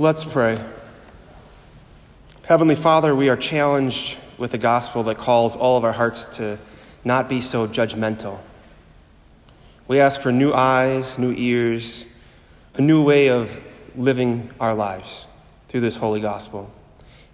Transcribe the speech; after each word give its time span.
Let's 0.00 0.22
pray. 0.22 0.64
Heavenly 2.44 2.76
Father, 2.76 3.16
we 3.16 3.30
are 3.30 3.36
challenged 3.36 4.16
with 4.38 4.54
a 4.54 4.58
gospel 4.58 5.02
that 5.02 5.18
calls 5.18 5.56
all 5.56 5.76
of 5.76 5.82
our 5.82 5.92
hearts 5.92 6.26
to 6.36 6.56
not 7.04 7.28
be 7.28 7.40
so 7.40 7.66
judgmental. 7.66 8.38
We 9.88 9.98
ask 9.98 10.20
for 10.20 10.30
new 10.30 10.52
eyes, 10.52 11.18
new 11.18 11.34
ears, 11.36 12.04
a 12.74 12.80
new 12.80 13.02
way 13.02 13.28
of 13.28 13.50
living 13.96 14.52
our 14.60 14.72
lives 14.72 15.26
through 15.66 15.80
this 15.80 15.96
holy 15.96 16.20
gospel. 16.20 16.70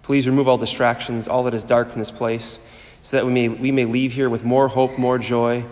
Please 0.01 0.25
remove 0.25 0.47
all 0.47 0.57
distractions, 0.57 1.27
all 1.27 1.43
that 1.43 1.53
is 1.53 1.63
dark 1.63 1.91
from 1.91 1.99
this 1.99 2.09
place, 2.09 2.57
so 3.03 3.17
that 3.17 3.27
we 3.27 3.31
may, 3.31 3.47
we 3.47 3.71
may 3.71 3.85
leave 3.85 4.11
here 4.11 4.27
with 4.27 4.43
more 4.43 4.69
hope, 4.69 4.97
more 4.97 5.19
joy, 5.19 5.63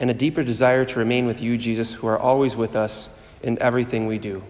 and 0.00 0.10
a 0.10 0.14
deeper 0.14 0.44
desire 0.44 0.84
to 0.84 0.98
remain 0.98 1.26
with 1.26 1.40
you, 1.40 1.56
Jesus, 1.56 1.94
who 1.94 2.08
are 2.08 2.18
always 2.18 2.56
with 2.56 2.76
us 2.76 3.08
in 3.42 3.58
everything 3.62 4.06
we 4.06 4.18
do. 4.18 4.42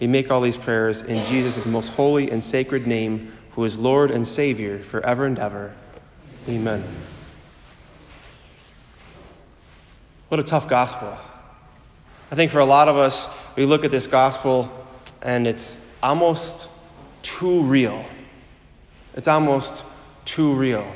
We 0.00 0.06
make 0.06 0.30
all 0.30 0.40
these 0.40 0.56
prayers 0.56 1.02
in 1.02 1.24
Jesus' 1.26 1.66
most 1.66 1.88
holy 1.90 2.30
and 2.30 2.42
sacred 2.42 2.86
name, 2.86 3.32
who 3.52 3.64
is 3.64 3.76
Lord 3.76 4.10
and 4.10 4.26
Savior 4.26 4.78
forever 4.78 5.26
and 5.26 5.38
ever. 5.38 5.74
Amen. 6.48 6.84
What 10.28 10.38
a 10.38 10.44
tough 10.44 10.68
gospel. 10.68 11.18
I 12.30 12.34
think 12.34 12.50
for 12.52 12.58
a 12.58 12.64
lot 12.64 12.88
of 12.88 12.96
us, 12.96 13.26
we 13.56 13.64
look 13.64 13.84
at 13.84 13.90
this 13.90 14.06
gospel 14.06 14.70
and 15.22 15.46
it's 15.46 15.80
almost 16.02 16.68
too 17.22 17.62
real. 17.62 18.04
It's 19.14 19.26
almost 19.26 19.82
too 20.24 20.52
real. 20.52 20.86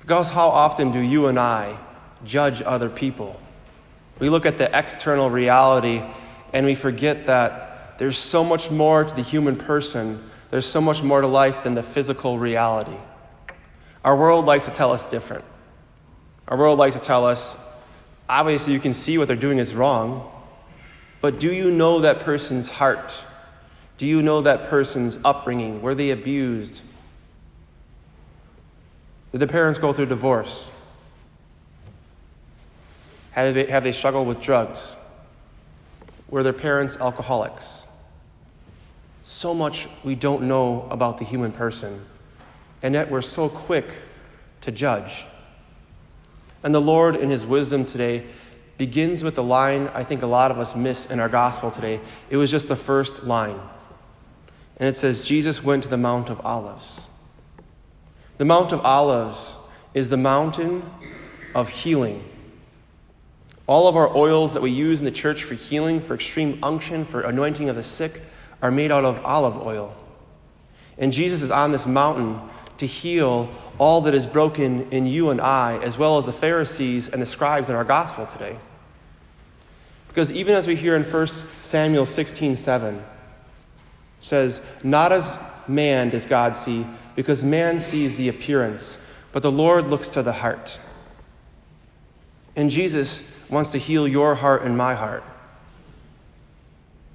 Because 0.00 0.30
how 0.30 0.48
often 0.48 0.92
do 0.92 1.00
you 1.00 1.26
and 1.26 1.38
I 1.38 1.76
judge 2.24 2.62
other 2.62 2.88
people? 2.88 3.40
We 4.18 4.28
look 4.28 4.46
at 4.46 4.58
the 4.58 4.76
external 4.78 5.30
reality 5.30 6.02
and 6.52 6.66
we 6.66 6.74
forget 6.74 7.26
that 7.26 7.69
there's 8.00 8.16
so 8.16 8.42
much 8.42 8.70
more 8.70 9.04
to 9.04 9.14
the 9.14 9.20
human 9.20 9.56
person, 9.56 10.24
there's 10.50 10.64
so 10.64 10.80
much 10.80 11.02
more 11.02 11.20
to 11.20 11.26
life 11.26 11.62
than 11.64 11.74
the 11.74 11.82
physical 11.82 12.38
reality. 12.38 12.96
Our 14.02 14.16
world 14.16 14.46
likes 14.46 14.64
to 14.64 14.70
tell 14.70 14.90
us 14.90 15.04
different. 15.04 15.44
Our 16.48 16.56
world 16.56 16.78
likes 16.78 16.94
to 16.94 17.00
tell 17.02 17.26
us, 17.26 17.54
obviously, 18.26 18.72
you 18.72 18.80
can 18.80 18.94
see 18.94 19.18
what 19.18 19.28
they're 19.28 19.36
doing 19.36 19.58
is 19.58 19.74
wrong, 19.74 20.32
but 21.20 21.38
do 21.38 21.52
you 21.52 21.70
know 21.70 22.00
that 22.00 22.20
person's 22.20 22.70
heart? 22.70 23.22
Do 23.98 24.06
you 24.06 24.22
know 24.22 24.40
that 24.40 24.70
person's 24.70 25.18
upbringing? 25.22 25.82
Were 25.82 25.94
they 25.94 26.08
abused? 26.08 26.80
Did 29.32 29.40
the 29.40 29.46
parents 29.46 29.78
go 29.78 29.92
through 29.92 30.06
divorce? 30.06 30.70
Have 33.32 33.52
they, 33.52 33.66
have 33.66 33.84
they 33.84 33.92
struggled 33.92 34.26
with 34.26 34.40
drugs? 34.40 34.96
Were 36.30 36.42
their 36.42 36.54
parents 36.54 36.96
alcoholics? 36.96 37.82
So 39.30 39.54
much 39.54 39.86
we 40.02 40.16
don't 40.16 40.42
know 40.42 40.88
about 40.90 41.18
the 41.18 41.24
human 41.24 41.52
person, 41.52 42.04
and 42.82 42.94
yet 42.94 43.08
we're 43.08 43.22
so 43.22 43.48
quick 43.48 43.86
to 44.60 44.72
judge. 44.72 45.24
And 46.64 46.74
the 46.74 46.80
Lord, 46.80 47.14
in 47.14 47.30
His 47.30 47.46
wisdom 47.46 47.86
today, 47.86 48.26
begins 48.76 49.22
with 49.22 49.36
the 49.36 49.42
line 49.42 49.88
I 49.94 50.02
think 50.02 50.22
a 50.22 50.26
lot 50.26 50.50
of 50.50 50.58
us 50.58 50.74
miss 50.74 51.06
in 51.06 51.20
our 51.20 51.28
gospel 51.28 51.70
today. 51.70 52.00
It 52.28 52.38
was 52.38 52.50
just 52.50 52.66
the 52.66 52.76
first 52.76 53.22
line. 53.22 53.60
And 54.78 54.88
it 54.88 54.96
says, 54.96 55.22
Jesus 55.22 55.62
went 55.62 55.84
to 55.84 55.88
the 55.88 55.96
Mount 55.96 56.28
of 56.28 56.44
Olives. 56.44 57.06
The 58.38 58.44
Mount 58.44 58.72
of 58.72 58.80
Olives 58.84 59.54
is 59.94 60.08
the 60.08 60.16
mountain 60.16 60.82
of 61.54 61.68
healing. 61.68 62.24
All 63.68 63.86
of 63.86 63.94
our 63.94 64.14
oils 64.16 64.54
that 64.54 64.62
we 64.62 64.72
use 64.72 64.98
in 64.98 65.04
the 65.04 65.12
church 65.12 65.44
for 65.44 65.54
healing, 65.54 66.00
for 66.00 66.14
extreme 66.14 66.58
unction, 66.64 67.04
for 67.04 67.20
anointing 67.20 67.68
of 67.68 67.76
the 67.76 67.84
sick, 67.84 68.22
are 68.62 68.70
made 68.70 68.92
out 68.92 69.04
of 69.04 69.24
olive 69.24 69.56
oil. 69.56 69.94
And 70.98 71.12
Jesus 71.12 71.42
is 71.42 71.50
on 71.50 71.72
this 71.72 71.86
mountain 71.86 72.40
to 72.78 72.86
heal 72.86 73.48
all 73.78 74.02
that 74.02 74.14
is 74.14 74.26
broken 74.26 74.90
in 74.90 75.06
you 75.06 75.30
and 75.30 75.40
I, 75.40 75.78
as 75.78 75.96
well 75.96 76.18
as 76.18 76.26
the 76.26 76.32
Pharisees 76.32 77.08
and 77.08 77.20
the 77.20 77.26
scribes 77.26 77.68
in 77.68 77.74
our 77.74 77.84
gospel 77.84 78.26
today. 78.26 78.58
Because 80.08 80.32
even 80.32 80.54
as 80.54 80.66
we 80.66 80.76
hear 80.76 80.96
in 80.96 81.02
1 81.02 81.26
Samuel 81.26 82.04
16 82.04 82.56
7, 82.56 83.02
says, 84.20 84.60
Not 84.82 85.12
as 85.12 85.36
man 85.68 86.10
does 86.10 86.26
God 86.26 86.56
see, 86.56 86.86
because 87.14 87.44
man 87.44 87.80
sees 87.80 88.16
the 88.16 88.28
appearance, 88.28 88.98
but 89.32 89.42
the 89.42 89.50
Lord 89.50 89.88
looks 89.88 90.08
to 90.10 90.22
the 90.22 90.32
heart. 90.32 90.78
And 92.56 92.70
Jesus 92.70 93.22
wants 93.48 93.70
to 93.72 93.78
heal 93.78 94.06
your 94.06 94.34
heart 94.34 94.62
and 94.62 94.76
my 94.76 94.94
heart. 94.94 95.24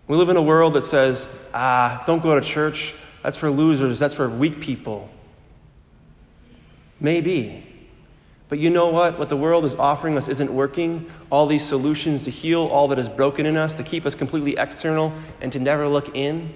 We 0.08 0.16
live 0.18 0.30
in 0.30 0.38
a 0.38 0.42
world 0.42 0.74
that 0.74 0.84
says, 0.84 1.28
ah, 1.54 2.04
don't 2.06 2.22
go 2.22 2.40
to 2.40 2.46
church. 2.46 2.94
That's 3.24 3.38
for 3.38 3.50
losers. 3.50 3.98
That's 3.98 4.14
for 4.14 4.30
weak 4.30 4.60
people. 4.60 5.10
Maybe. 7.00 7.66
But 8.48 8.60
you 8.60 8.70
know 8.70 8.90
what? 8.90 9.18
What 9.18 9.30
the 9.30 9.38
world 9.38 9.66
is 9.66 9.76
offering 9.76 10.16
us 10.18 10.28
isn't 10.28 10.54
working. 10.54 11.10
All 11.32 11.48
these 11.48 11.66
solutions 11.66 12.22
to 12.24 12.30
heal 12.30 12.62
all 12.62 12.88
that 12.90 13.00
is 13.00 13.10
broken 13.10 13.48
in 13.48 13.58
us, 13.58 13.74
to 13.74 13.84
keep 13.84 14.06
us 14.06 14.14
completely 14.14 14.58
external 14.58 15.12
and 15.42 15.52
to 15.52 15.60
never 15.60 15.88
look 15.88 16.16
in, 16.16 16.54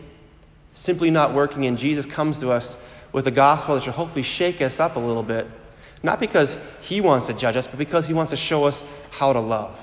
simply 0.73 1.09
not 1.09 1.33
working. 1.33 1.65
And 1.65 1.77
Jesus 1.77 2.05
comes 2.05 2.39
to 2.41 2.51
us 2.51 2.77
with 3.11 3.25
a 3.25 3.31
gospel 3.31 3.73
that 3.73 3.83
should 3.83 3.95
hopefully 3.95 4.21
shake 4.21 4.61
us 4.61 4.79
up 4.79 4.95
a 4.95 4.99
little 4.99 5.23
bit. 5.23 5.47
Not 6.03 6.19
because 6.19 6.57
he 6.81 7.01
wants 7.01 7.25
to 7.27 7.33
judge 7.33 7.55
us, 7.55 7.65
but 7.65 7.79
because 7.79 8.07
he 8.07 8.13
wants 8.13 8.29
to 8.29 8.37
show 8.37 8.65
us 8.65 8.83
how 9.09 9.33
to 9.33 9.39
love. 9.39 9.77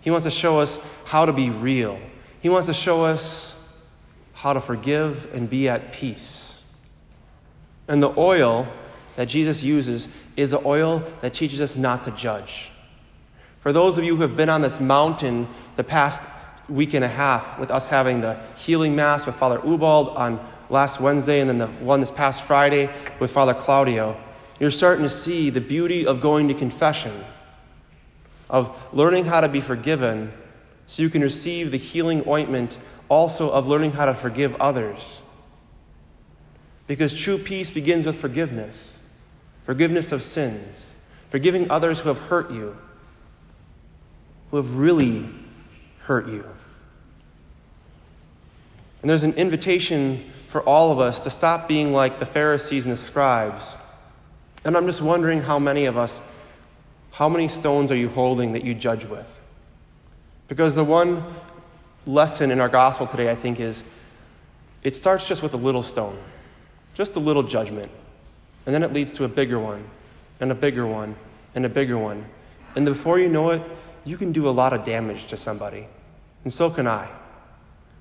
He 0.00 0.10
wants 0.10 0.24
to 0.24 0.30
show 0.30 0.58
us 0.58 0.78
how 1.04 1.26
to 1.26 1.32
be 1.32 1.50
real 1.50 2.00
he 2.42 2.48
wants 2.48 2.66
to 2.66 2.74
show 2.74 3.04
us 3.04 3.54
how 4.34 4.52
to 4.52 4.60
forgive 4.60 5.32
and 5.32 5.48
be 5.48 5.68
at 5.68 5.92
peace. 5.92 6.58
And 7.86 8.02
the 8.02 8.12
oil 8.18 8.66
that 9.14 9.26
Jesus 9.26 9.62
uses 9.62 10.08
is 10.36 10.50
the 10.50 10.66
oil 10.66 11.04
that 11.20 11.32
teaches 11.34 11.60
us 11.60 11.76
not 11.76 12.02
to 12.04 12.10
judge. 12.10 12.72
For 13.60 13.72
those 13.72 13.96
of 13.96 14.02
you 14.02 14.16
who 14.16 14.22
have 14.22 14.36
been 14.36 14.48
on 14.48 14.60
this 14.60 14.80
mountain 14.80 15.48
the 15.76 15.84
past 15.84 16.28
week 16.68 16.94
and 16.94 17.04
a 17.04 17.08
half, 17.08 17.60
with 17.60 17.70
us 17.70 17.88
having 17.88 18.22
the 18.22 18.40
healing 18.56 18.96
mass 18.96 19.24
with 19.24 19.36
Father 19.36 19.60
Ubald 19.60 20.16
on 20.16 20.44
last 20.68 21.00
Wednesday 21.00 21.38
and 21.38 21.48
then 21.48 21.58
the 21.58 21.68
one 21.68 22.00
this 22.00 22.10
past 22.10 22.42
Friday 22.42 22.92
with 23.20 23.30
Father 23.30 23.54
Claudio, 23.54 24.20
you're 24.58 24.72
starting 24.72 25.04
to 25.04 25.10
see 25.10 25.48
the 25.48 25.60
beauty 25.60 26.08
of 26.08 26.20
going 26.20 26.48
to 26.48 26.54
confession, 26.54 27.24
of 28.50 28.76
learning 28.92 29.26
how 29.26 29.40
to 29.40 29.48
be 29.48 29.60
forgiven 29.60 30.32
so 30.92 31.02
you 31.02 31.08
can 31.08 31.22
receive 31.22 31.70
the 31.70 31.78
healing 31.78 32.22
ointment 32.26 32.76
also 33.08 33.48
of 33.48 33.66
learning 33.66 33.92
how 33.92 34.04
to 34.04 34.12
forgive 34.12 34.54
others. 34.56 35.22
Because 36.86 37.14
true 37.14 37.38
peace 37.38 37.70
begins 37.70 38.04
with 38.04 38.16
forgiveness 38.16 38.98
forgiveness 39.64 40.12
of 40.12 40.22
sins, 40.22 40.92
forgiving 41.30 41.70
others 41.70 42.00
who 42.00 42.10
have 42.10 42.18
hurt 42.18 42.50
you, 42.50 42.76
who 44.50 44.58
have 44.58 44.76
really 44.76 45.30
hurt 46.00 46.28
you. 46.28 46.44
And 49.00 49.08
there's 49.08 49.22
an 49.22 49.32
invitation 49.32 50.30
for 50.50 50.60
all 50.60 50.92
of 50.92 51.00
us 51.00 51.20
to 51.20 51.30
stop 51.30 51.68
being 51.68 51.92
like 51.94 52.18
the 52.18 52.26
Pharisees 52.26 52.84
and 52.84 52.92
the 52.92 52.98
scribes. 52.98 53.76
And 54.62 54.76
I'm 54.76 54.84
just 54.84 55.00
wondering 55.00 55.40
how 55.40 55.58
many 55.58 55.86
of 55.86 55.96
us, 55.96 56.20
how 57.12 57.30
many 57.30 57.48
stones 57.48 57.90
are 57.90 57.96
you 57.96 58.10
holding 58.10 58.52
that 58.52 58.62
you 58.62 58.74
judge 58.74 59.06
with? 59.06 59.38
Because 60.52 60.74
the 60.74 60.84
one 60.84 61.24
lesson 62.04 62.50
in 62.50 62.60
our 62.60 62.68
gospel 62.68 63.06
today, 63.06 63.30
I 63.30 63.34
think, 63.34 63.58
is 63.58 63.82
it 64.82 64.94
starts 64.94 65.26
just 65.26 65.42
with 65.42 65.54
a 65.54 65.56
little 65.56 65.82
stone, 65.82 66.18
just 66.92 67.16
a 67.16 67.20
little 67.20 67.42
judgment. 67.42 67.90
And 68.66 68.74
then 68.74 68.82
it 68.82 68.92
leads 68.92 69.14
to 69.14 69.24
a 69.24 69.28
bigger 69.28 69.58
one, 69.58 69.82
and 70.40 70.52
a 70.52 70.54
bigger 70.54 70.86
one, 70.86 71.16
and 71.54 71.64
a 71.64 71.70
bigger 71.70 71.96
one. 71.96 72.26
And 72.76 72.84
before 72.84 73.18
you 73.18 73.30
know 73.30 73.48
it, 73.48 73.62
you 74.04 74.18
can 74.18 74.30
do 74.30 74.46
a 74.46 74.50
lot 74.50 74.74
of 74.74 74.84
damage 74.84 75.24
to 75.28 75.38
somebody. 75.38 75.88
And 76.44 76.52
so 76.52 76.68
can 76.68 76.86
I. 76.86 77.08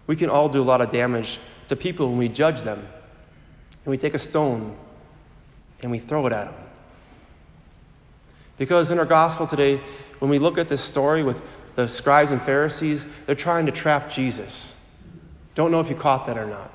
We 0.05 0.17
can 0.17 0.29
all 0.29 0.49
do 0.49 0.61
a 0.61 0.67
lot 0.67 0.81
of 0.81 0.91
damage 0.91 1.39
to 1.69 1.77
people 1.77 2.09
when 2.09 2.17
we 2.17 2.27
judge 2.27 2.63
them. 2.63 2.79
And 2.79 3.91
we 3.91 3.97
take 3.97 4.13
a 4.13 4.19
stone 4.19 4.75
and 5.81 5.89
we 5.89 5.99
throw 5.99 6.27
it 6.27 6.33
at 6.33 6.51
them. 6.51 6.63
Because 8.57 8.91
in 8.91 8.99
our 8.99 9.05
gospel 9.05 9.47
today, 9.47 9.79
when 10.19 10.29
we 10.29 10.37
look 10.37 10.57
at 10.57 10.67
this 10.67 10.81
story 10.81 11.23
with 11.23 11.41
the 11.75 11.87
scribes 11.87 12.31
and 12.31 12.41
Pharisees, 12.41 13.05
they're 13.25 13.35
trying 13.35 13.65
to 13.65 13.71
trap 13.71 14.09
Jesus. 14.09 14.75
Don't 15.55 15.71
know 15.71 15.79
if 15.79 15.89
you 15.89 15.95
caught 15.95 16.27
that 16.27 16.37
or 16.37 16.45
not. 16.45 16.71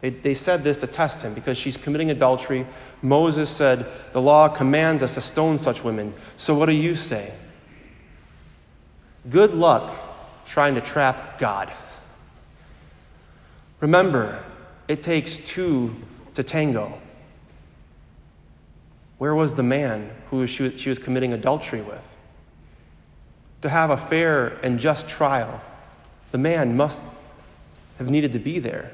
They, 0.00 0.10
they 0.10 0.34
said 0.34 0.62
this 0.62 0.78
to 0.78 0.86
test 0.86 1.22
him 1.22 1.34
because 1.34 1.58
she's 1.58 1.76
committing 1.76 2.10
adultery. 2.10 2.66
Moses 3.02 3.50
said, 3.50 3.86
The 4.12 4.22
law 4.22 4.48
commands 4.48 5.02
us 5.02 5.14
to 5.14 5.20
stone 5.20 5.58
such 5.58 5.82
women. 5.82 6.14
So 6.36 6.54
what 6.54 6.66
do 6.66 6.72
you 6.72 6.94
say? 6.94 7.32
Good 9.28 9.54
luck 9.54 9.92
trying 10.46 10.76
to 10.76 10.80
trap 10.80 11.38
God. 11.38 11.72
Remember, 13.80 14.42
it 14.86 15.02
takes 15.02 15.36
two 15.36 15.94
to 16.34 16.42
tango. 16.42 17.00
Where 19.18 19.34
was 19.34 19.56
the 19.56 19.62
man 19.62 20.10
who 20.30 20.46
she 20.46 20.88
was 20.88 20.98
committing 20.98 21.32
adultery 21.32 21.80
with? 21.80 22.16
To 23.62 23.68
have 23.68 23.90
a 23.90 23.96
fair 23.96 24.58
and 24.62 24.78
just 24.78 25.08
trial, 25.08 25.60
the 26.30 26.38
man 26.38 26.76
must 26.76 27.02
have 27.98 28.08
needed 28.10 28.32
to 28.32 28.38
be 28.38 28.58
there. 28.58 28.92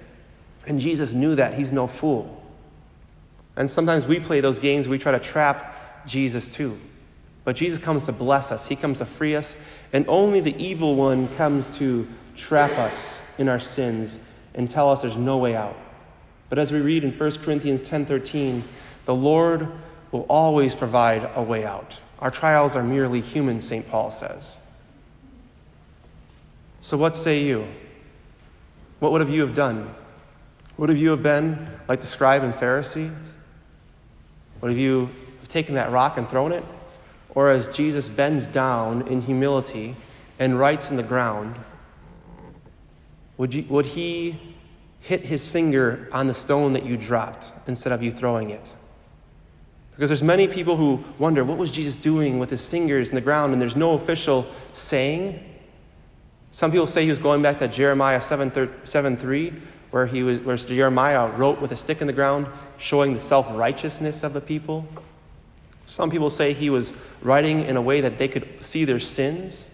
And 0.66 0.81
Jesus 0.81 1.12
knew 1.12 1.34
that. 1.34 1.55
He's 1.55 1.72
no 1.72 1.87
fool. 1.87 2.43
And 3.56 3.70
sometimes 3.70 4.06
we 4.06 4.19
play 4.19 4.40
those 4.40 4.58
games, 4.58 4.88
we 4.88 4.99
try 4.99 5.12
to 5.12 5.20
trap 5.20 6.06
Jesus 6.06 6.49
too. 6.49 6.78
But 7.44 7.56
Jesus 7.56 7.78
comes 7.78 8.06
to 8.06 8.12
bless 8.12 8.50
us, 8.50 8.66
He 8.66 8.76
comes 8.76 8.99
to 8.99 9.06
free 9.06 9.34
us, 9.34 9.56
and 9.93 10.06
only 10.08 10.40
the 10.40 10.56
evil 10.62 10.94
one 10.94 11.28
comes 11.37 11.70
to 11.78 12.08
trap 12.37 12.72
us 12.72 13.20
in 13.38 13.49
our 13.49 13.61
sins 13.61 14.19
and 14.55 14.70
tell 14.70 14.90
us 14.90 15.02
there's 15.02 15.16
no 15.16 15.37
way 15.38 15.55
out. 15.55 15.76
But 16.49 16.58
as 16.58 16.72
we 16.72 16.81
read 16.81 17.05
in 17.05 17.12
1 17.12 17.43
Corinthians 17.43 17.81
10:13, 17.81 18.62
the 19.05 19.14
Lord 19.14 19.69
will 20.11 20.26
always 20.28 20.75
provide 20.75 21.28
a 21.34 21.43
way 21.43 21.64
out. 21.64 21.99
Our 22.25 22.31
trials 22.31 22.75
are 22.75 22.82
merely 22.82 23.21
human, 23.21 23.61
St. 23.61 23.87
Paul 23.87 24.11
says. 24.11 24.59
So 26.81 26.97
what 26.97 27.15
say 27.15 27.43
you? 27.43 27.67
What 28.99 29.12
would 29.12 29.21
have 29.21 29.29
you 29.29 29.43
have 29.43 29.55
done? 29.55 29.94
Would 30.79 30.88
have 30.88 30.97
you 30.97 31.11
have 31.11 31.23
been 31.23 31.69
like 31.87 32.00
the 32.00 32.06
scribe 32.06 32.43
and 32.43 32.55
Pharisees? 32.55 33.12
Would 34.62 34.71
have 34.71 34.79
you 34.79 35.11
taken 35.49 35.75
that 35.75 35.93
rock 35.93 36.17
and 36.17 36.26
thrown 36.26 36.53
it? 36.53 36.65
Or 37.35 37.50
as 37.50 37.69
Jesus 37.69 38.09
bends 38.09 38.47
down 38.47 39.06
in 39.06 39.21
humility 39.21 39.94
and 40.38 40.59
writes 40.59 40.91
in 40.91 40.97
the 40.97 41.03
ground, 41.03 41.56
would, 43.37 43.53
you, 43.53 43.67
would 43.69 43.85
he 43.85 44.41
hit 45.00 45.21
his 45.26 45.47
finger 45.50 46.09
on 46.11 46.26
the 46.26 46.35
stone 46.35 46.73
that 46.73 46.87
you 46.87 46.97
dropped 46.97 47.53
instead 47.67 47.93
of 47.93 48.03
you 48.03 48.11
throwing 48.11 48.49
it? 48.49 48.73
Because 49.94 50.11
there's 50.11 50.23
many 50.23 50.49
people 50.49 50.76
who 50.76 51.05
wonder, 51.19 51.44
what 51.44 51.56
was 51.56 51.70
Jesus 51.70 51.94
doing 51.94 52.38
with 52.38 52.50
his 52.50 52.67
fingers 52.67 53.11
in 53.11 53.14
the 53.14 53.20
ground? 53.20 53.52
And 53.52 53.62
there's 53.62 53.76
no 53.76 53.93
official 53.93 54.46
saying. 54.73 55.43
Some 56.50 56.73
people 56.73 56.87
say 56.87 57.05
he 57.05 57.11
was 57.11 57.19
going 57.19 57.43
back 57.43 57.61
to 57.61 57.69
Jeremiah 57.69 58.20
7, 58.20 58.70
7 58.85 59.17
3, 59.17 59.52
where, 59.91 60.06
he 60.06 60.25
was, 60.25 60.41
where 60.41 60.56
Jeremiah 60.56 61.31
wrote 61.31 61.61
with 61.61 61.70
a 61.70 61.76
stick 61.76 62.00
in 62.00 62.08
the 62.08 62.12
ground, 62.12 62.49
showing 62.76 63.14
the 63.14 63.20
self 63.20 63.46
righteousness 63.52 64.25
of 64.25 64.32
the 64.32 64.41
people. 64.41 64.87
Some 65.87 66.11
people 66.11 66.31
say 66.31 66.55
he 66.55 66.70
was 66.70 66.93
writing 67.23 67.64
in 67.64 67.76
a 67.76 67.82
way 67.82 68.00
that 68.00 68.19
they 68.19 68.26
could 68.26 68.49
see 68.61 68.85
their 68.85 68.99
sins. 68.99 69.70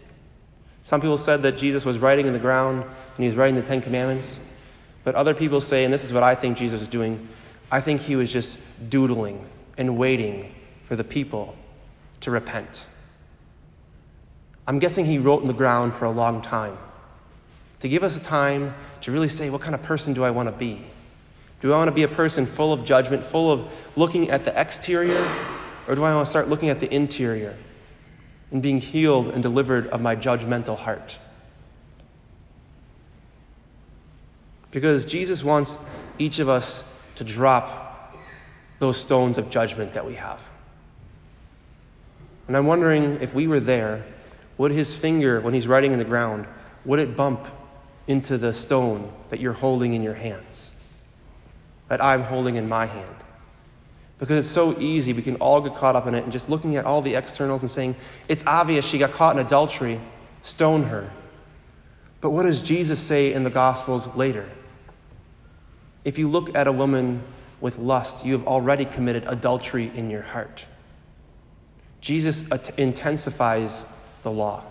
Some 0.82 1.00
people 1.00 1.19
said 1.19 1.43
that 1.43 1.56
Jesus 1.56 1.84
was 1.84 1.99
writing 1.99 2.26
in 2.26 2.32
the 2.32 2.38
ground 2.38 2.82
and 2.82 3.16
he 3.19 3.26
was 3.26 3.37
writing 3.37 3.55
the 3.55 3.62
Ten 3.62 3.81
Commandments. 3.81 4.38
But 5.05 5.14
other 5.14 5.34
people 5.34 5.61
say, 5.61 5.84
and 5.84 5.94
this 5.94 6.05
is 6.05 6.12
what 6.12 6.23
I 6.23 6.34
think 6.34 6.58
Jesus 6.58 6.81
was 6.81 6.88
doing, 6.88 7.28
I 7.70 7.81
think 7.81 8.02
he 8.02 8.16
was 8.16 8.31
just 8.31 8.58
doodling 8.90 9.46
and 9.80 9.96
waiting 9.96 10.54
for 10.86 10.94
the 10.94 11.02
people 11.02 11.56
to 12.20 12.30
repent. 12.30 12.84
I'm 14.66 14.78
guessing 14.78 15.06
he 15.06 15.16
wrote 15.16 15.40
in 15.40 15.48
the 15.48 15.54
ground 15.54 15.94
for 15.94 16.04
a 16.04 16.10
long 16.10 16.42
time 16.42 16.76
to 17.80 17.88
give 17.88 18.04
us 18.04 18.14
a 18.14 18.20
time 18.20 18.74
to 19.00 19.10
really 19.10 19.26
say, 19.26 19.48
what 19.48 19.62
kind 19.62 19.74
of 19.74 19.82
person 19.82 20.12
do 20.12 20.22
I 20.22 20.32
want 20.32 20.48
to 20.48 20.52
be? 20.52 20.82
Do 21.62 21.72
I 21.72 21.78
want 21.78 21.88
to 21.88 21.94
be 21.94 22.02
a 22.02 22.08
person 22.08 22.44
full 22.44 22.74
of 22.74 22.84
judgment, 22.84 23.24
full 23.24 23.50
of 23.50 23.72
looking 23.96 24.28
at 24.28 24.44
the 24.44 24.60
exterior, 24.60 25.26
or 25.88 25.94
do 25.94 26.04
I 26.04 26.14
want 26.14 26.26
to 26.26 26.30
start 26.30 26.50
looking 26.50 26.68
at 26.68 26.78
the 26.78 26.94
interior 26.94 27.56
and 28.50 28.62
being 28.62 28.82
healed 28.82 29.28
and 29.28 29.42
delivered 29.42 29.86
of 29.86 30.02
my 30.02 30.14
judgmental 30.14 30.76
heart? 30.76 31.18
Because 34.72 35.06
Jesus 35.06 35.42
wants 35.42 35.78
each 36.18 36.38
of 36.38 36.50
us 36.50 36.84
to 37.14 37.24
drop 37.24 37.89
those 38.80 38.96
stones 38.96 39.38
of 39.38 39.48
judgment 39.50 39.94
that 39.94 40.04
we 40.04 40.14
have. 40.14 40.40
And 42.48 42.56
I'm 42.56 42.66
wondering 42.66 43.20
if 43.20 43.32
we 43.32 43.46
were 43.46 43.60
there, 43.60 44.04
would 44.58 44.72
his 44.72 44.94
finger, 44.94 45.40
when 45.40 45.54
he's 45.54 45.68
writing 45.68 45.92
in 45.92 45.98
the 46.00 46.04
ground, 46.04 46.46
would 46.84 46.98
it 46.98 47.16
bump 47.16 47.46
into 48.08 48.36
the 48.36 48.52
stone 48.52 49.12
that 49.28 49.38
you're 49.38 49.52
holding 49.52 49.94
in 49.94 50.02
your 50.02 50.14
hands, 50.14 50.72
that 51.88 52.02
I'm 52.02 52.24
holding 52.24 52.56
in 52.56 52.68
my 52.68 52.86
hand? 52.86 53.16
Because 54.18 54.38
it's 54.38 54.52
so 54.52 54.78
easy, 54.80 55.12
we 55.12 55.22
can 55.22 55.36
all 55.36 55.60
get 55.60 55.74
caught 55.76 55.94
up 55.94 56.06
in 56.06 56.14
it 56.14 56.24
and 56.24 56.32
just 56.32 56.50
looking 56.50 56.76
at 56.76 56.84
all 56.84 57.00
the 57.02 57.14
externals 57.14 57.62
and 57.62 57.70
saying, 57.70 57.94
it's 58.28 58.44
obvious 58.46 58.84
she 58.84 58.98
got 58.98 59.12
caught 59.12 59.36
in 59.36 59.44
adultery, 59.44 60.00
stone 60.42 60.82
her. 60.84 61.10
But 62.20 62.30
what 62.30 62.42
does 62.42 62.60
Jesus 62.60 62.98
say 62.98 63.32
in 63.32 63.44
the 63.44 63.50
Gospels 63.50 64.08
later? 64.16 64.48
If 66.04 66.18
you 66.18 66.28
look 66.28 66.54
at 66.54 66.66
a 66.66 66.72
woman 66.72 67.22
with 67.60 67.78
lust, 67.78 68.24
you 68.24 68.32
have 68.32 68.46
already 68.46 68.84
committed 68.84 69.24
adultery 69.26 69.90
in 69.94 70.10
your 70.10 70.22
heart. 70.22 70.64
Jesus 72.00 72.44
intensifies 72.78 73.84
the 74.22 74.30
law. 74.30 74.64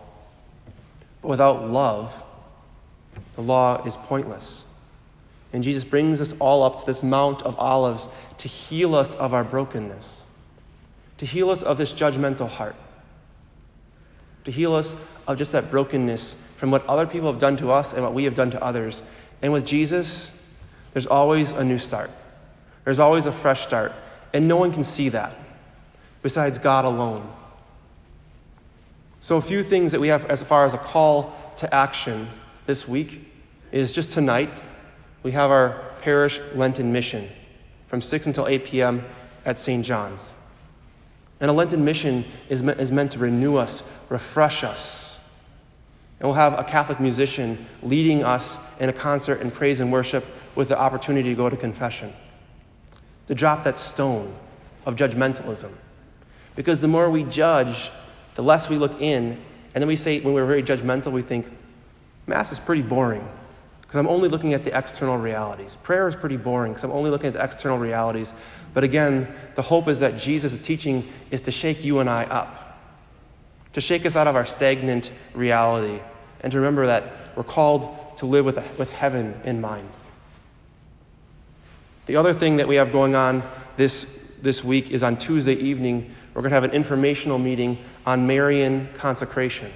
But 1.21 1.27
without 1.27 1.69
love, 1.69 2.13
the 3.33 3.41
law 3.41 3.83
is 3.85 3.95
pointless. 3.95 4.63
And 5.53 5.63
Jesus 5.63 5.83
brings 5.83 6.21
us 6.21 6.33
all 6.39 6.63
up 6.63 6.79
to 6.79 6.85
this 6.85 7.03
Mount 7.03 7.41
of 7.41 7.57
Olives 7.57 8.07
to 8.39 8.47
heal 8.47 8.95
us 8.95 9.15
of 9.15 9.33
our 9.33 9.43
brokenness, 9.43 10.25
to 11.17 11.25
heal 11.25 11.49
us 11.49 11.63
of 11.63 11.77
this 11.77 11.91
judgmental 11.91 12.47
heart, 12.47 12.75
to 14.45 14.51
heal 14.51 14.73
us 14.73 14.95
of 15.27 15.37
just 15.37 15.51
that 15.51 15.69
brokenness 15.69 16.35
from 16.57 16.71
what 16.71 16.85
other 16.85 17.05
people 17.05 17.31
have 17.31 17.39
done 17.39 17.57
to 17.57 17.71
us 17.71 17.93
and 17.93 18.03
what 18.03 18.13
we 18.13 18.25
have 18.25 18.35
done 18.35 18.51
to 18.51 18.63
others. 18.63 19.01
And 19.41 19.53
with 19.53 19.65
Jesus, 19.65 20.31
there's 20.93 21.07
always 21.07 21.51
a 21.51 21.63
new 21.63 21.79
start, 21.79 22.11
there's 22.85 22.99
always 22.99 23.25
a 23.25 23.31
fresh 23.31 23.63
start. 23.63 23.93
And 24.33 24.47
no 24.47 24.57
one 24.57 24.71
can 24.71 24.83
see 24.83 25.09
that 25.09 25.35
besides 26.21 26.57
God 26.57 26.85
alone. 26.85 27.31
So, 29.21 29.37
a 29.37 29.41
few 29.41 29.63
things 29.63 29.91
that 29.91 29.99
we 29.99 30.07
have 30.07 30.25
as 30.27 30.43
far 30.43 30.65
as 30.65 30.73
a 30.73 30.77
call 30.77 31.33
to 31.57 31.73
action 31.73 32.29
this 32.65 32.87
week 32.87 33.27
is 33.71 33.91
just 33.91 34.11
tonight, 34.11 34.51
we 35.23 35.31
have 35.31 35.51
our 35.51 35.83
parish 36.01 36.39
Lenten 36.55 36.93
mission 36.93 37.29
from 37.87 38.01
6 38.01 38.27
until 38.27 38.47
8 38.47 38.65
p.m. 38.65 39.03
at 39.45 39.59
St. 39.59 39.85
John's. 39.85 40.33
And 41.39 41.49
a 41.49 41.53
Lenten 41.53 41.83
mission 41.83 42.25
is, 42.47 42.63
me- 42.63 42.73
is 42.73 42.91
meant 42.91 43.11
to 43.11 43.19
renew 43.19 43.57
us, 43.57 43.83
refresh 44.09 44.63
us. 44.63 45.19
And 46.19 46.27
we'll 46.27 46.35
have 46.35 46.57
a 46.57 46.63
Catholic 46.63 46.99
musician 46.99 47.65
leading 47.81 48.23
us 48.23 48.57
in 48.79 48.89
a 48.89 48.93
concert 48.93 49.41
in 49.41 49.51
praise 49.51 49.79
and 49.79 49.91
worship 49.91 50.25
with 50.55 50.69
the 50.69 50.77
opportunity 50.77 51.29
to 51.29 51.35
go 51.35 51.49
to 51.49 51.55
confession, 51.55 52.13
to 53.29 53.35
drop 53.35 53.63
that 53.63 53.77
stone 53.77 54.35
of 54.87 54.95
judgmentalism. 54.95 55.71
Because 56.55 56.81
the 56.81 56.87
more 56.87 57.11
we 57.11 57.23
judge, 57.25 57.91
the 58.33 58.41
less 58.41 58.69
we 58.69 58.75
look 58.75 58.99
in. 58.99 59.39
And 59.75 59.81
then 59.81 59.87
we 59.87 59.95
say, 59.95 60.19
when 60.19 60.33
we're 60.33 60.47
very 60.47 60.63
judgmental, 60.63 61.11
we 61.11 61.21
think, 61.21 61.45
Mass 62.25 62.51
is 62.51 62.59
pretty 62.59 62.81
boring 62.81 63.27
because 63.81 63.99
I'm 63.99 64.07
only 64.07 64.29
looking 64.29 64.53
at 64.55 64.63
the 64.63 64.75
external 64.75 65.17
realities. 65.17 65.75
Prayer 65.83 66.07
is 66.07 66.15
pretty 66.15 66.37
boring 66.37 66.71
because 66.71 66.83
I'm 66.83 66.91
only 66.91 67.11
looking 67.11 67.27
at 67.27 67.33
the 67.33 67.43
external 67.43 67.77
realities. 67.77 68.33
But 68.73 68.83
again, 68.83 69.31
the 69.53 69.61
hope 69.61 69.87
is 69.87 69.99
that 69.99 70.17
Jesus' 70.17 70.59
teaching 70.59 71.07
is 71.29 71.41
to 71.41 71.51
shake 71.51 71.83
you 71.83 71.99
and 71.99 72.09
I 72.09 72.23
up, 72.25 72.79
to 73.73 73.81
shake 73.81 74.07
us 74.07 74.15
out 74.15 74.25
of 74.25 74.35
our 74.35 74.45
stagnant 74.45 75.11
reality, 75.35 76.01
and 76.41 76.51
to 76.51 76.57
remember 76.57 76.87
that 76.87 77.35
we're 77.35 77.43
called 77.43 78.17
to 78.17 78.25
live 78.25 78.45
with, 78.45 78.57
with 78.79 78.91
heaven 78.93 79.39
in 79.43 79.61
mind. 79.61 79.89
The 82.09 82.15
other 82.15 82.33
thing 82.33 82.57
that 82.57 82.67
we 82.67 82.77
have 82.77 82.91
going 82.91 83.13
on 83.13 83.43
this, 83.77 84.07
this 84.41 84.63
week 84.63 84.89
is 84.89 85.03
on 85.03 85.15
Tuesday 85.15 85.53
evening, 85.53 86.11
we're 86.33 86.41
going 86.41 86.49
to 86.49 86.55
have 86.55 86.63
an 86.63 86.71
informational 86.71 87.37
meeting 87.37 87.77
on 88.03 88.25
Marian 88.25 88.89
consecration. 88.95 89.71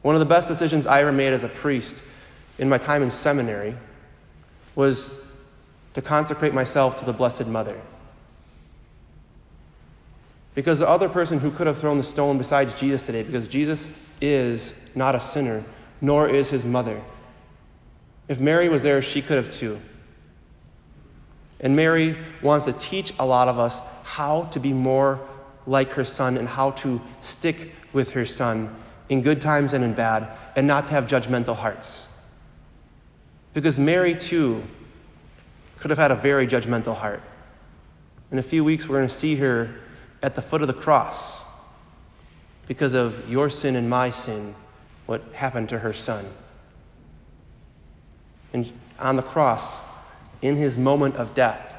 One 0.00 0.14
of 0.14 0.20
the 0.20 0.24
best 0.24 0.48
decisions 0.48 0.86
I 0.86 1.02
ever 1.02 1.12
made 1.12 1.34
as 1.34 1.44
a 1.44 1.50
priest 1.50 2.02
in 2.56 2.70
my 2.70 2.78
time 2.78 3.02
in 3.02 3.10
seminary 3.10 3.76
was 4.74 5.10
to 5.92 6.00
consecrate 6.00 6.54
myself 6.54 6.98
to 7.00 7.04
the 7.04 7.12
Blessed 7.12 7.46
Mother. 7.46 7.78
Because 10.54 10.78
the 10.78 10.88
other 10.88 11.10
person 11.10 11.40
who 11.40 11.50
could 11.50 11.66
have 11.66 11.78
thrown 11.78 11.98
the 11.98 12.04
stone 12.04 12.38
besides 12.38 12.72
Jesus 12.80 13.04
today, 13.04 13.22
because 13.22 13.48
Jesus 13.48 13.86
is 14.22 14.72
not 14.94 15.14
a 15.14 15.20
sinner, 15.20 15.62
nor 16.00 16.26
is 16.26 16.48
his 16.48 16.64
mother. 16.64 17.02
If 18.28 18.40
Mary 18.40 18.70
was 18.70 18.82
there, 18.82 19.02
she 19.02 19.20
could 19.20 19.36
have 19.36 19.52
too. 19.52 19.78
And 21.62 21.76
Mary 21.76 22.18
wants 22.42 22.66
to 22.66 22.72
teach 22.72 23.14
a 23.18 23.24
lot 23.24 23.48
of 23.48 23.58
us 23.58 23.80
how 24.02 24.44
to 24.50 24.58
be 24.58 24.72
more 24.72 25.20
like 25.66 25.90
her 25.90 26.04
son 26.04 26.36
and 26.36 26.48
how 26.48 26.72
to 26.72 27.00
stick 27.20 27.72
with 27.92 28.10
her 28.10 28.26
son 28.26 28.74
in 29.08 29.22
good 29.22 29.40
times 29.40 29.72
and 29.72 29.84
in 29.84 29.94
bad, 29.94 30.28
and 30.56 30.66
not 30.66 30.86
to 30.88 30.92
have 30.94 31.06
judgmental 31.06 31.54
hearts. 31.54 32.08
Because 33.54 33.78
Mary, 33.78 34.14
too, 34.14 34.62
could 35.78 35.90
have 35.90 35.98
had 35.98 36.10
a 36.10 36.16
very 36.16 36.46
judgmental 36.46 36.96
heart. 36.96 37.22
In 38.30 38.38
a 38.38 38.42
few 38.42 38.64
weeks, 38.64 38.88
we're 38.88 38.96
going 38.96 39.08
to 39.08 39.14
see 39.14 39.36
her 39.36 39.74
at 40.22 40.34
the 40.34 40.42
foot 40.42 40.62
of 40.62 40.68
the 40.68 40.74
cross 40.74 41.44
because 42.66 42.94
of 42.94 43.28
your 43.28 43.50
sin 43.50 43.76
and 43.76 43.90
my 43.90 44.10
sin, 44.10 44.54
what 45.06 45.22
happened 45.34 45.68
to 45.68 45.78
her 45.80 45.92
son. 45.92 46.24
And 48.52 48.72
on 48.98 49.16
the 49.16 49.22
cross, 49.22 49.82
in 50.42 50.56
his 50.56 50.76
moment 50.76 51.16
of 51.16 51.34
death, 51.34 51.74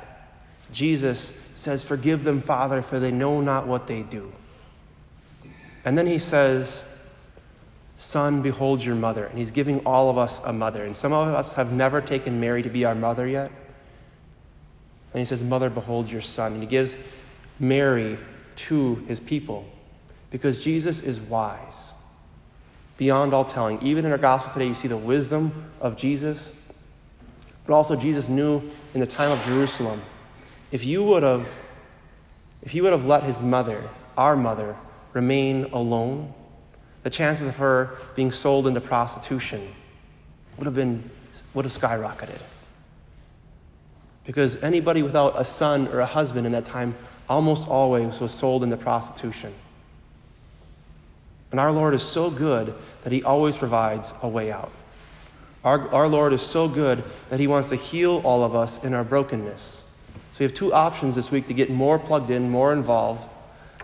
Jesus 0.71 1.31
says, 1.53 1.83
Forgive 1.83 2.23
them, 2.23 2.41
Father, 2.41 2.81
for 2.81 2.99
they 2.99 3.11
know 3.11 3.41
not 3.41 3.67
what 3.67 3.87
they 3.87 4.01
do. 4.01 4.31
And 5.85 5.97
then 5.97 6.07
he 6.07 6.17
says, 6.17 6.83
Son, 7.97 8.41
behold 8.41 8.83
your 8.83 8.95
mother. 8.95 9.25
And 9.25 9.37
he's 9.37 9.51
giving 9.51 9.85
all 9.85 10.09
of 10.09 10.17
us 10.17 10.41
a 10.43 10.51
mother. 10.51 10.83
And 10.83 10.95
some 10.95 11.13
of 11.13 11.27
us 11.27 11.53
have 11.53 11.71
never 11.71 12.01
taken 12.01 12.39
Mary 12.39 12.63
to 12.63 12.69
be 12.69 12.85
our 12.85 12.95
mother 12.95 13.27
yet. 13.27 13.51
And 15.13 15.19
he 15.19 15.25
says, 15.25 15.43
Mother, 15.43 15.69
behold 15.69 16.09
your 16.09 16.21
son. 16.21 16.53
And 16.53 16.61
he 16.61 16.67
gives 16.67 16.95
Mary 17.59 18.17
to 18.55 18.95
his 19.07 19.19
people 19.19 19.65
because 20.31 20.63
Jesus 20.63 20.99
is 20.99 21.21
wise, 21.21 21.93
beyond 22.97 23.33
all 23.33 23.45
telling. 23.45 23.81
Even 23.83 24.05
in 24.05 24.11
our 24.11 24.17
gospel 24.17 24.51
today, 24.51 24.67
you 24.67 24.75
see 24.75 24.87
the 24.87 24.97
wisdom 24.97 25.71
of 25.79 25.95
Jesus, 25.95 26.51
but 27.65 27.73
also 27.73 27.95
Jesus 27.95 28.27
knew 28.27 28.61
in 28.93 28.99
the 28.99 29.07
time 29.07 29.31
of 29.31 29.43
Jerusalem, 29.45 30.01
if 30.71 30.83
you 30.83 31.03
would 31.03 31.23
have, 31.23 31.47
if 32.61 32.71
he 32.71 32.81
would 32.81 32.91
have 32.91 33.05
let 33.05 33.23
his 33.23 33.41
mother, 33.41 33.89
our 34.17 34.35
mother, 34.35 34.75
remain 35.13 35.65
alone, 35.65 36.33
the 37.03 37.09
chances 37.09 37.47
of 37.47 37.57
her 37.57 37.97
being 38.15 38.31
sold 38.31 38.65
into 38.67 38.81
prostitution 38.81 39.73
would 40.57 40.65
have 40.65 40.75
been 40.75 41.09
would 41.53 41.65
have 41.65 41.73
skyrocketed. 41.73 42.39
Because 44.25 44.55
anybody 44.63 45.03
without 45.03 45.39
a 45.39 45.43
son 45.43 45.87
or 45.89 45.99
a 45.99 46.05
husband 46.05 46.45
in 46.45 46.53
that 46.53 46.65
time 46.65 46.95
almost 47.27 47.67
always 47.67 48.19
was 48.19 48.31
sold 48.31 48.63
into 48.63 48.77
prostitution. 48.77 49.53
And 51.51 51.59
our 51.59 51.71
Lord 51.71 51.93
is 51.93 52.03
so 52.03 52.29
good 52.29 52.73
that 53.03 53.11
He 53.11 53.23
always 53.23 53.57
provides 53.57 54.13
a 54.21 54.27
way 54.27 54.51
out. 54.51 54.71
Our, 55.63 55.89
our 55.89 56.07
Lord 56.07 56.33
is 56.33 56.41
so 56.41 56.67
good 56.67 57.03
that 57.29 57.39
He 57.39 57.47
wants 57.47 57.69
to 57.69 57.75
heal 57.75 58.21
all 58.23 58.43
of 58.43 58.55
us 58.55 58.83
in 58.83 58.93
our 58.93 59.03
brokenness. 59.03 59.83
So 60.31 60.39
we 60.39 60.43
have 60.45 60.53
two 60.53 60.73
options 60.73 61.15
this 61.15 61.31
week 61.31 61.47
to 61.47 61.53
get 61.53 61.69
more 61.69 61.99
plugged 61.99 62.31
in, 62.31 62.49
more 62.49 62.73
involved, 62.73 63.27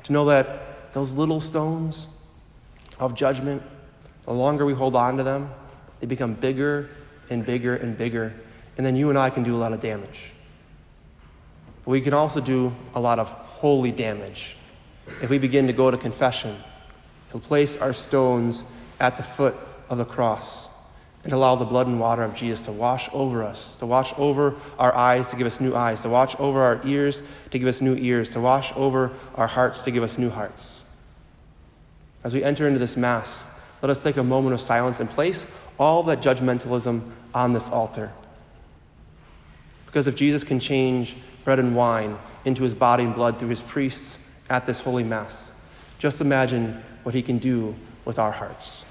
to 0.03 0.11
know 0.11 0.25
that 0.25 0.93
those 0.93 1.11
little 1.11 1.39
stones 1.39 2.07
of 2.99 3.13
judgment, 3.15 3.61
the 4.23 4.33
longer 4.33 4.65
we 4.65 4.73
hold 4.73 4.95
on 4.95 5.17
to 5.17 5.23
them, 5.23 5.51
they 5.99 6.07
become 6.07 6.33
bigger 6.33 6.89
and 7.29 7.45
bigger 7.45 7.75
and 7.75 7.97
bigger. 7.97 8.33
And 8.77 8.85
then 8.85 8.95
you 8.95 9.09
and 9.09 9.17
I 9.17 9.29
can 9.29 9.43
do 9.43 9.55
a 9.55 9.57
lot 9.57 9.73
of 9.73 9.79
damage. 9.79 10.31
But 11.85 11.91
we 11.91 12.01
can 12.01 12.13
also 12.13 12.41
do 12.41 12.75
a 12.95 12.99
lot 12.99 13.19
of 13.19 13.29
holy 13.29 13.91
damage 13.91 14.55
if 15.21 15.29
we 15.29 15.37
begin 15.37 15.67
to 15.67 15.73
go 15.73 15.91
to 15.91 15.97
confession, 15.97 16.57
to 17.29 17.39
place 17.39 17.77
our 17.77 17.93
stones 17.93 18.63
at 18.99 19.17
the 19.17 19.23
foot 19.23 19.55
of 19.89 19.97
the 19.97 20.05
cross, 20.05 20.68
and 21.23 21.33
allow 21.33 21.55
the 21.55 21.65
blood 21.65 21.87
and 21.87 21.99
water 21.99 22.23
of 22.23 22.33
Jesus 22.33 22.61
to 22.61 22.71
wash 22.71 23.09
over 23.11 23.43
us, 23.43 23.75
to 23.77 23.85
wash 23.85 24.13
over 24.17 24.55
our 24.77 24.95
eyes 24.95 25.29
to 25.29 25.35
give 25.35 25.47
us 25.47 25.59
new 25.59 25.75
eyes, 25.75 26.01
to 26.01 26.09
wash 26.09 26.35
over 26.39 26.61
our 26.61 26.81
ears 26.85 27.21
to 27.51 27.59
give 27.59 27.67
us 27.67 27.81
new 27.81 27.95
ears, 27.95 28.29
to 28.31 28.39
wash 28.39 28.71
over 28.75 29.11
our 29.35 29.47
hearts 29.47 29.81
to 29.81 29.91
give 29.91 30.03
us 30.03 30.17
new 30.17 30.29
hearts. 30.29 30.83
As 32.23 32.33
we 32.33 32.43
enter 32.43 32.67
into 32.67 32.79
this 32.79 32.95
Mass, 32.95 33.45
let 33.81 33.89
us 33.89 34.03
take 34.03 34.17
a 34.17 34.23
moment 34.23 34.53
of 34.53 34.61
silence 34.61 34.99
and 34.99 35.09
place 35.09 35.45
all 35.77 36.03
that 36.03 36.21
judgmentalism 36.21 37.01
on 37.33 37.53
this 37.53 37.69
altar. 37.69 38.11
Because 39.85 40.07
if 40.07 40.15
Jesus 40.15 40.43
can 40.43 40.59
change 40.59 41.15
bread 41.43 41.59
and 41.59 41.75
wine 41.75 42.17
into 42.45 42.63
his 42.63 42.73
body 42.73 43.03
and 43.03 43.15
blood 43.15 43.39
through 43.39 43.49
his 43.49 43.61
priests 43.61 44.17
at 44.49 44.65
this 44.65 44.81
holy 44.81 45.03
Mass, 45.03 45.51
just 45.97 46.21
imagine 46.21 46.83
what 47.03 47.15
he 47.15 47.21
can 47.21 47.39
do 47.39 47.75
with 48.05 48.19
our 48.19 48.31
hearts. 48.31 48.85